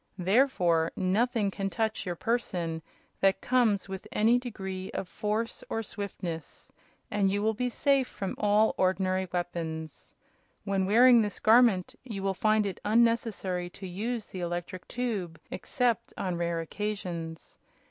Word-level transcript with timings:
Therefore 0.17 0.91
nothing 0.95 1.51
can 1.51 1.69
touch 1.69 2.07
your 2.07 2.15
person 2.15 2.81
that 3.19 3.39
comes 3.39 3.87
with 3.87 4.07
any 4.11 4.39
degree 4.39 4.89
of 4.95 5.07
force 5.07 5.63
or 5.69 5.83
swiftness, 5.83 6.71
and 7.11 7.29
you 7.29 7.43
will 7.43 7.53
be 7.53 7.69
safe 7.69 8.07
from 8.07 8.33
all 8.39 8.73
ordinary 8.79 9.27
weapons. 9.31 10.15
When 10.63 10.87
wearing 10.87 11.21
this 11.21 11.39
Garment 11.39 11.93
you 12.03 12.23
will 12.23 12.33
find 12.33 12.65
it 12.65 12.79
unnecessary 12.83 13.69
to 13.69 13.85
use 13.85 14.25
the 14.25 14.39
electric 14.39 14.87
tube 14.87 15.39
except 15.51 16.15
on 16.17 16.35
rare 16.35 16.61
occasions. 16.61 17.59